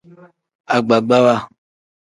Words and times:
Agbagbawa. 0.75 1.35